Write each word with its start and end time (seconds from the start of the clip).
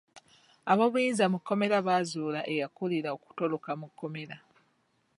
Ab'obuyinza 0.71 1.25
mu 1.31 1.37
kkomera 1.39 1.77
baazuula 1.87 2.41
eyakuulira 2.53 3.09
okutoloka 3.17 3.71
mu 3.79 3.87
kkomera. 3.91 4.37